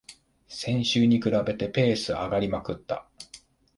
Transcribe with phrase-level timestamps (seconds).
[0.47, 3.07] 先週に比べてペース上がりまくった